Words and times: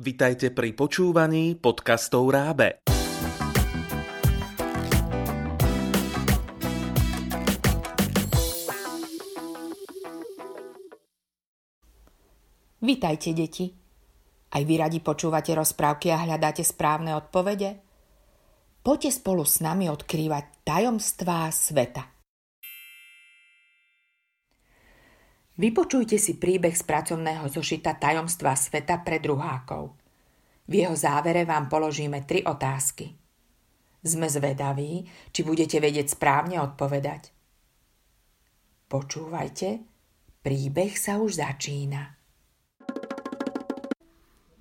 Vitajte 0.00 0.48
pri 0.48 0.72
počúvaní 0.72 1.60
podcastov 1.60 2.32
Rábe. 2.32 2.80
Vitajte, 12.80 13.36
deti. 13.36 13.68
Aj 14.48 14.62
vy 14.64 14.74
radi 14.80 15.04
počúvate 15.04 15.52
rozprávky 15.52 16.08
a 16.08 16.24
hľadáte 16.24 16.64
správne 16.64 17.12
odpovede? 17.20 17.84
Poďte 18.80 19.20
spolu 19.20 19.44
s 19.44 19.60
nami 19.60 19.92
odkrývať 19.92 20.64
tajomstvá 20.64 21.52
sveta. 21.52 22.19
Vypočujte 25.60 26.16
si 26.16 26.40
príbeh 26.40 26.72
z 26.72 26.80
pracovného 26.88 27.44
zošita 27.52 28.00
Tajomstva 28.00 28.56
sveta 28.56 29.04
pre 29.04 29.20
druhákov. 29.20 29.92
V 30.64 30.72
jeho 30.72 30.96
závere 30.96 31.44
vám 31.44 31.68
položíme 31.68 32.24
tri 32.24 32.40
otázky. 32.40 33.12
Sme 34.00 34.24
zvedaví, 34.24 35.04
či 35.28 35.44
budete 35.44 35.76
vedieť 35.76 36.16
správne 36.16 36.64
odpovedať. 36.64 37.28
Počúvajte, 38.88 39.84
príbeh 40.40 40.96
sa 40.96 41.20
už 41.20 41.44
začína. 41.44 42.08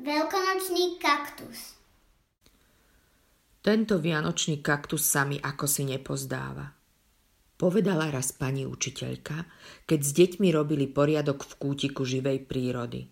Veľkonočný 0.03 0.99
kaktus 0.99 1.79
Tento 3.63 4.03
vianočný 4.03 4.59
kaktus 4.59 5.07
sa 5.07 5.23
mi 5.23 5.39
ako 5.39 5.63
si 5.63 5.87
nepozdáva 5.87 6.78
povedala 7.59 8.07
raz 8.07 8.31
pani 8.31 8.63
učiteľka, 8.63 9.43
keď 9.83 9.99
s 9.99 10.11
deťmi 10.15 10.47
robili 10.55 10.87
poriadok 10.87 11.43
v 11.43 11.53
kútiku 11.59 12.07
živej 12.07 12.47
prírody. 12.47 13.11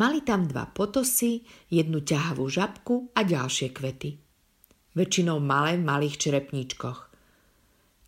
Mali 0.00 0.24
tam 0.24 0.48
dva 0.48 0.66
potosy, 0.72 1.44
jednu 1.68 2.00
ťahavú 2.02 2.48
žabku 2.48 3.12
a 3.12 3.20
ďalšie 3.22 3.70
kvety. 3.70 4.18
Väčšinou 4.96 5.38
malé 5.44 5.76
v 5.76 5.86
malých 5.86 6.16
čerepníčkoch. 6.18 7.12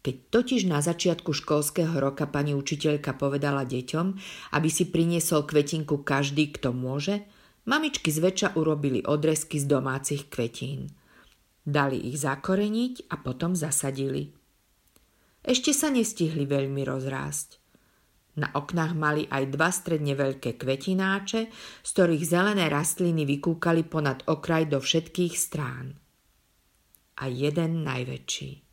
Keď 0.03 0.17
totiž 0.31 0.71
na 0.71 0.79
začiatku 0.79 1.35
školského 1.35 1.99
roka 1.99 2.31
pani 2.31 2.55
učiteľka 2.55 3.19
povedala 3.19 3.67
deťom, 3.67 4.07
aby 4.55 4.69
si 4.71 4.87
priniesol 4.87 5.45
kvetinku 5.45 6.07
každý, 6.07 6.55
kto 6.55 6.71
môže, 6.71 7.27
mamičky 7.67 8.15
zväčša 8.15 8.55
urobili 8.55 9.03
odresky 9.03 9.59
z 9.59 9.67
domácich 9.67 10.31
kvetín. 10.31 10.95
Dali 11.67 11.99
ich 12.07 12.23
zakoreniť 12.23 13.11
a 13.11 13.19
potom 13.19 13.59
zasadili. 13.59 14.31
Ešte 15.47 15.71
sa 15.71 15.95
nestihli 15.95 16.43
veľmi 16.43 16.83
rozrásť. 16.83 17.63
Na 18.43 18.51
oknách 18.51 18.99
mali 18.99 19.23
aj 19.31 19.55
dva 19.55 19.71
stredne 19.71 20.19
veľké 20.19 20.59
kvetináče, 20.59 21.41
z 21.87 21.89
ktorých 21.95 22.25
zelené 22.27 22.67
rastliny 22.67 23.23
vykúkali 23.23 23.87
ponad 23.87 24.27
okraj 24.27 24.67
do 24.67 24.83
všetkých 24.83 25.35
strán. 25.39 25.95
A 27.23 27.31
jeden 27.31 27.87
najväčší. 27.87 28.67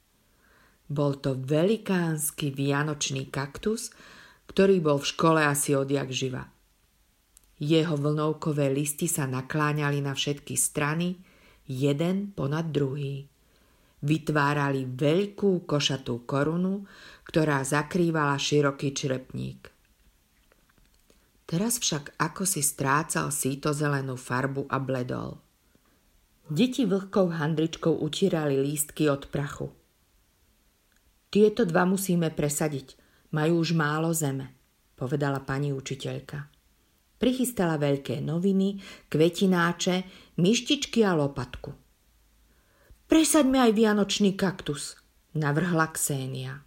Bol 0.90 1.22
to 1.22 1.38
velikánsky 1.38 2.50
vianočný 2.50 3.30
kaktus, 3.30 3.94
ktorý 4.50 4.82
bol 4.82 4.98
v 4.98 5.10
škole 5.14 5.46
asi 5.46 5.78
odjak 5.78 6.10
živa. 6.10 6.50
Jeho 7.62 7.96
vlnovkové 7.96 8.74
listy 8.74 9.06
sa 9.06 9.30
nakláňali 9.30 10.02
na 10.02 10.18
všetky 10.18 10.58
strany, 10.58 11.22
jeden 11.70 12.34
ponad 12.34 12.74
druhý 12.74 13.32
vytvárali 14.04 14.84
veľkú 14.84 15.64
košatú 15.64 16.28
korunu, 16.28 16.84
ktorá 17.24 17.64
zakrývala 17.64 18.36
široký 18.36 18.92
črepník. 18.92 19.72
Teraz 21.48 21.80
však 21.80 22.20
ako 22.20 22.44
si 22.44 22.60
strácal 22.60 23.32
síto 23.32 23.72
zelenú 23.72 24.20
farbu 24.20 24.68
a 24.68 24.78
bledol. 24.80 25.40
Deti 26.52 26.84
vlhkou 26.84 27.32
handričkou 27.32 28.04
utírali 28.04 28.60
lístky 28.60 29.08
od 29.08 29.32
prachu. 29.32 29.72
Tieto 31.32 31.64
dva 31.64 31.88
musíme 31.88 32.30
presadiť, 32.30 33.00
majú 33.32 33.64
už 33.64 33.74
málo 33.74 34.12
zeme, 34.12 34.52
povedala 35.00 35.40
pani 35.42 35.72
učiteľka. 35.72 36.52
Prichystala 37.18 37.80
veľké 37.80 38.20
noviny, 38.20 38.84
kvetináče, 39.08 39.96
myštičky 40.36 41.08
a 41.08 41.16
lopatku– 41.16 41.72
Presaďme 43.14 43.70
aj 43.70 43.78
vianočný 43.78 44.34
kaktus, 44.34 44.98
navrhla 45.38 45.86
Ksenia. 45.94 46.66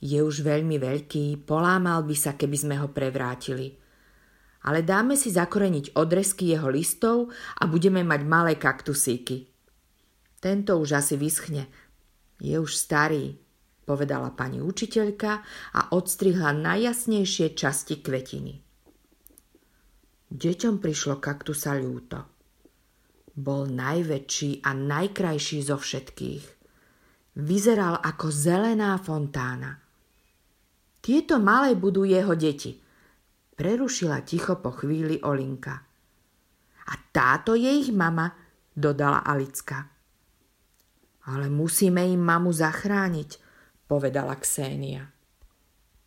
Je 0.00 0.24
už 0.24 0.40
veľmi 0.40 0.80
veľký, 0.80 1.44
polámal 1.44 2.00
by 2.08 2.16
sa, 2.16 2.32
keby 2.32 2.56
sme 2.56 2.80
ho 2.80 2.88
prevrátili. 2.88 3.76
Ale 4.64 4.80
dáme 4.80 5.20
si 5.20 5.28
zakoreniť 5.28 6.00
odresky 6.00 6.56
jeho 6.56 6.72
listov 6.72 7.28
a 7.60 7.68
budeme 7.68 8.00
mať 8.00 8.20
malé 8.24 8.56
kaktusíky. 8.56 9.52
Tento 10.40 10.80
už 10.80 10.96
asi 10.96 11.20
vyschne. 11.20 11.68
Je 12.40 12.56
už 12.56 12.72
starý, 12.72 13.36
povedala 13.84 14.32
pani 14.32 14.64
učiteľka 14.64 15.44
a 15.76 15.92
odstrihla 15.92 16.56
najjasnejšie 16.56 17.52
časti 17.52 18.00
kvetiny. 18.00 18.64
Deťom 20.32 20.80
prišlo 20.80 21.20
kaktusa 21.20 21.76
ľúto. 21.76 22.39
Bol 23.34 23.70
najväčší 23.70 24.66
a 24.66 24.74
najkrajší 24.74 25.58
zo 25.62 25.78
všetkých. 25.78 26.44
Vyzeral 27.38 28.02
ako 28.02 28.26
zelená 28.26 28.98
fontána. 28.98 29.78
Tieto 31.00 31.38
malé 31.38 31.78
budú 31.78 32.02
jeho 32.02 32.34
deti. 32.34 32.76
Prerušila 33.54 34.26
ticho 34.26 34.58
po 34.58 34.74
chvíli 34.74 35.22
Olinka. 35.22 35.74
A 36.90 36.94
táto 37.14 37.54
je 37.54 37.70
ich 37.70 37.94
mama, 37.94 38.34
dodala 38.74 39.22
Alicka. 39.22 39.86
Ale 41.30 41.46
musíme 41.46 42.02
im 42.02 42.18
mamu 42.18 42.50
zachrániť, 42.50 43.38
povedala 43.86 44.34
Ksenia. 44.34 45.06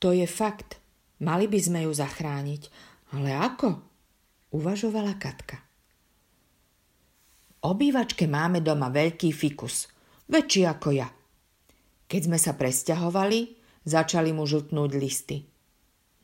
To 0.03 0.11
je 0.11 0.27
fakt. 0.27 0.83
Mali 1.23 1.47
by 1.47 1.59
sme 1.61 1.79
ju 1.87 1.91
zachrániť. 1.95 2.61
Ale 3.15 3.31
ako? 3.31 3.79
Uvažovala 4.51 5.15
Katka 5.15 5.72
obývačke 7.63 8.27
máme 8.27 8.59
doma 8.59 8.91
veľký 8.91 9.31
fikus, 9.31 9.87
väčší 10.27 10.67
ako 10.67 10.89
ja. 10.93 11.07
Keď 12.11 12.21
sme 12.27 12.37
sa 12.37 12.53
presťahovali, 12.53 13.39
začali 13.87 14.29
mu 14.35 14.43
žltnúť 14.43 14.91
listy. 14.99 15.47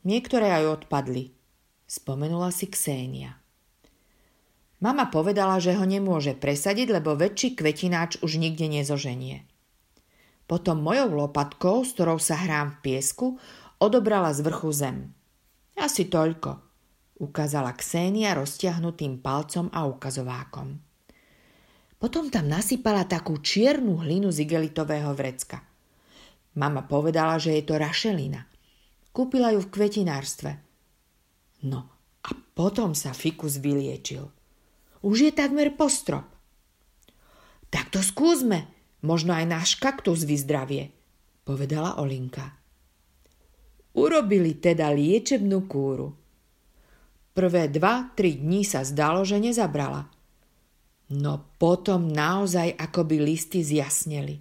Niektoré 0.04 0.52
aj 0.62 0.86
odpadli. 0.86 1.32
Spomenula 1.88 2.54
si 2.54 2.70
Ksenia. 2.70 3.36
Mama 4.80 5.12
povedala, 5.12 5.60
že 5.60 5.76
ho 5.76 5.84
nemôže 5.84 6.32
presadiť, 6.32 6.88
lebo 6.88 7.12
väčší 7.12 7.52
kvetináč 7.52 8.16
už 8.24 8.40
nikde 8.40 8.64
nezoženie. 8.70 9.44
Potom 10.48 10.80
mojou 10.80 11.12
lopatkou, 11.12 11.84
s 11.84 11.92
ktorou 11.92 12.16
sa 12.16 12.40
hrám 12.40 12.78
v 12.78 12.78
piesku, 12.80 13.36
odobrala 13.76 14.32
z 14.32 14.40
vrchu 14.40 14.70
zem. 14.72 14.96
Asi 15.76 16.08
toľko, 16.08 16.64
ukázala 17.20 17.76
Ksenia 17.76 18.32
roztiahnutým 18.32 19.20
palcom 19.20 19.68
a 19.68 19.84
ukazovákom. 19.84 20.89
Potom 22.00 22.32
tam 22.32 22.48
nasypala 22.48 23.04
takú 23.04 23.44
čiernu 23.44 24.00
hlinu 24.00 24.32
z 24.32 24.48
igelitového 24.48 25.12
vrecka. 25.12 25.60
Mama 26.56 26.80
povedala, 26.88 27.36
že 27.36 27.60
je 27.60 27.62
to 27.68 27.76
rašelina. 27.76 28.48
Kúpila 29.12 29.52
ju 29.52 29.60
v 29.60 29.68
kvetinárstve. 29.68 30.56
No 31.68 31.92
a 32.24 32.30
potom 32.56 32.96
sa 32.96 33.12
fikus 33.12 33.60
vyliečil. 33.60 34.32
Už 35.04 35.28
je 35.28 35.32
takmer 35.36 35.76
postrop. 35.76 36.24
Tak 37.68 37.92
to 37.92 38.00
skúsme, 38.00 38.64
možno 39.04 39.36
aj 39.36 39.44
náš 39.44 39.70
kaktus 39.76 40.24
vyzdravie, 40.24 40.96
povedala 41.44 42.00
Olinka. 42.00 42.56
Urobili 43.92 44.56
teda 44.56 44.88
liečebnú 44.88 45.68
kúru. 45.68 46.16
Prvé 47.36 47.68
dva, 47.68 48.08
tri 48.16 48.40
dní 48.40 48.64
sa 48.64 48.88
zdalo, 48.88 49.20
že 49.20 49.36
nezabrala– 49.36 50.08
No 51.10 51.42
potom 51.58 52.06
naozaj 52.06 52.78
akoby 52.78 53.18
listy 53.18 53.66
zjasneli. 53.66 54.38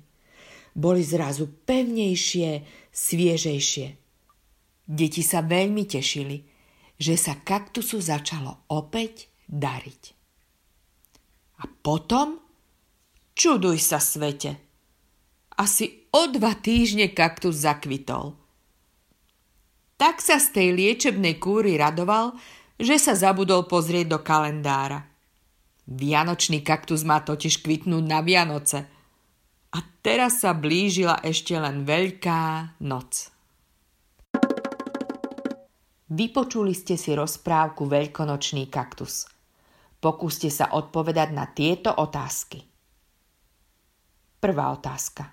Boli 0.78 1.02
zrazu 1.02 1.50
pevnejšie, 1.66 2.62
sviežejšie. 2.94 3.88
Deti 4.86 5.22
sa 5.26 5.42
veľmi 5.42 5.90
tešili, 5.90 6.46
že 7.02 7.18
sa 7.18 7.42
kaktusu 7.42 7.98
začalo 7.98 8.70
opäť 8.70 9.34
dariť. 9.50 10.04
A 11.60 11.66
potom? 11.82 12.38
Čuduj 13.34 13.82
sa 13.82 13.98
svete. 13.98 14.62
Asi 15.58 16.06
o 16.14 16.30
dva 16.30 16.54
týždne 16.54 17.12
kaktus 17.12 17.66
zakvitol. 17.66 18.38
Tak 20.00 20.24
sa 20.24 20.40
z 20.40 20.48
tej 20.56 20.68
liečebnej 20.78 21.36
kúry 21.42 21.76
radoval, 21.76 22.38
že 22.80 22.96
sa 22.96 23.18
zabudol 23.18 23.68
pozrieť 23.68 24.16
do 24.16 24.20
kalendára. 24.24 25.09
Vianočný 25.90 26.62
kaktus 26.62 27.02
má 27.02 27.26
totiž 27.26 27.66
kvitnúť 27.66 28.06
na 28.06 28.22
Vianoce. 28.22 28.86
A 29.74 29.82
teraz 30.06 30.46
sa 30.46 30.54
blížila 30.54 31.18
ešte 31.26 31.58
len 31.58 31.82
Veľká 31.82 32.78
noc. 32.86 33.34
Vypočuli 36.14 36.78
ste 36.78 36.94
si 36.94 37.18
rozprávku 37.18 37.90
Veľkonočný 37.90 38.70
kaktus. 38.70 39.26
Pokúste 39.98 40.54
sa 40.54 40.78
odpovedať 40.78 41.30
na 41.34 41.50
tieto 41.50 41.90
otázky. 41.98 42.62
Prvá 44.38 44.70
otázka. 44.70 45.26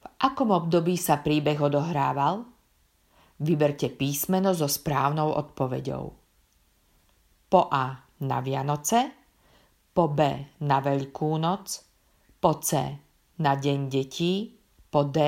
V 0.00 0.06
akom 0.16 0.48
období 0.48 0.96
sa 0.96 1.20
príbeh 1.20 1.60
odohrával? 1.60 2.48
Vyberte 3.36 3.92
písmeno 3.92 4.56
so 4.56 4.68
správnou 4.68 5.32
odpoveďou. 5.36 6.04
Po 7.48 7.62
A 7.68 8.09
na 8.24 8.40
Vianoce, 8.44 9.00
po 9.90 10.08
B 10.12 10.20
na 10.64 10.78
Veľkú 10.80 11.36
noc, 11.40 11.82
po 12.40 12.60
C 12.60 12.70
na 13.40 13.52
Deň 13.56 13.80
detí, 13.88 14.54
po 14.92 15.08
D 15.08 15.18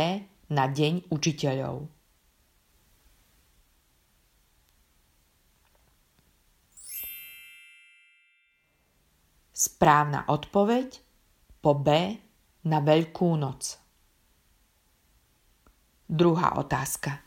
na 0.52 0.64
Deň 0.68 1.08
učiteľov. 1.08 1.88
Správna 9.52 10.26
odpoveď 10.26 10.98
po 11.62 11.78
B 11.78 11.88
na 12.66 12.78
Veľkú 12.82 13.38
noc. 13.38 13.78
Druhá 16.10 16.58
otázka. 16.58 17.22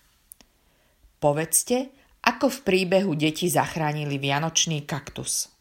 Povedzte, 1.18 1.90
ako 2.22 2.52
v 2.52 2.60
príbehu 2.62 3.16
deti 3.16 3.48
zachránili 3.48 4.20
vianočný 4.20 4.84
kaktus. 4.84 5.55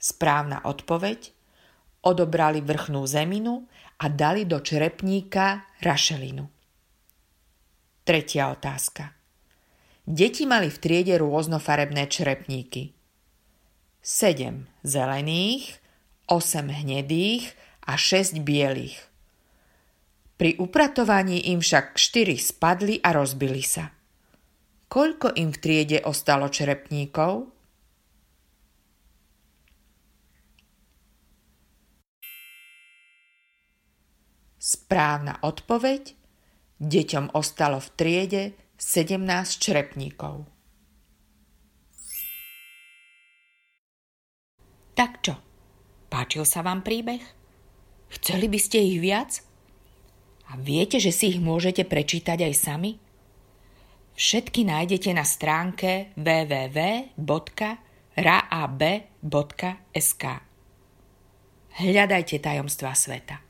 Správna 0.00 0.64
odpoveď. 0.64 1.36
Odobrali 2.00 2.64
vrchnú 2.64 3.04
zeminu 3.04 3.68
a 4.00 4.08
dali 4.08 4.48
do 4.48 4.56
črepníka 4.64 5.68
rašelinu. 5.84 6.48
Tretia 8.08 8.48
otázka. 8.48 9.12
Deti 10.08 10.48
mali 10.48 10.72
v 10.72 10.80
triede 10.80 11.20
rôznofarebné 11.20 12.08
črepníky. 12.08 12.96
7 14.00 14.64
zelených, 14.80 15.76
8 16.24 16.72
hnedých 16.72 17.52
a 17.84 18.00
6 18.00 18.40
bielých. 18.40 18.96
Pri 20.40 20.56
upratovaní 20.56 21.52
im 21.52 21.60
však 21.60 22.00
4 22.00 22.40
spadli 22.40 22.96
a 23.04 23.12
rozbili 23.12 23.60
sa. 23.60 23.92
Koľko 24.88 25.36
im 25.36 25.52
v 25.52 25.60
triede 25.60 25.98
ostalo 26.00 26.48
črepníkov? 26.48 27.59
Správna 34.90 35.38
odpoveď. 35.46 36.18
Deťom 36.82 37.38
ostalo 37.38 37.78
v 37.78 37.88
triede 37.94 38.58
17 38.74 39.22
črepníkov. 39.62 40.50
Tak 44.98 45.22
čo? 45.22 45.38
Páčil 46.10 46.42
sa 46.42 46.66
vám 46.66 46.82
príbeh? 46.82 47.22
Chceli 48.18 48.50
by 48.50 48.58
ste 48.58 48.82
ich 48.82 48.98
viac? 48.98 49.46
A 50.50 50.58
viete, 50.58 50.98
že 50.98 51.14
si 51.14 51.30
ich 51.30 51.38
môžete 51.38 51.86
prečítať 51.86 52.50
aj 52.50 52.54
sami? 52.58 52.98
Všetky 54.18 54.66
nájdete 54.66 55.14
na 55.14 55.22
stránke 55.22 56.10
www.raab.sk. 56.18 57.04
Hľadajte 61.78 62.36
tajomstva 62.42 62.90
sveta. 62.98 63.49